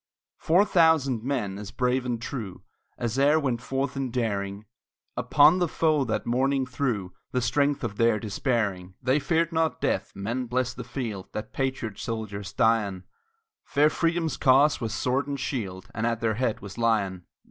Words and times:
Four 0.39 0.65
thousand 0.65 1.21
men, 1.23 1.59
as 1.59 1.69
brave 1.69 2.07
and 2.07 2.19
true 2.19 2.63
As 2.97 3.19
e'er 3.19 3.39
went 3.39 3.61
forth 3.61 3.95
in 3.95 4.09
daring, 4.09 4.65
Upon 5.15 5.59
the 5.59 5.67
foe 5.67 6.03
that 6.05 6.25
morning 6.25 6.65
threw 6.65 7.13
The 7.33 7.41
strength 7.43 7.83
of 7.83 7.97
their 7.97 8.17
despairing. 8.19 8.95
They 9.03 9.19
feared 9.19 9.51
not 9.51 9.79
death 9.79 10.13
men 10.15 10.47
bless 10.47 10.73
the 10.73 10.83
field 10.83 11.27
That 11.33 11.53
patriot 11.53 11.99
soldiers 11.99 12.51
die 12.51 12.83
on; 12.83 13.03
Fair 13.63 13.91
Freedom's 13.91 14.37
cause 14.37 14.81
was 14.81 14.91
sword 14.91 15.27
and 15.27 15.39
shield, 15.39 15.91
And 15.93 16.07
at 16.07 16.19
their 16.19 16.33
head 16.33 16.61
was 16.61 16.79
Lyon. 16.79 17.27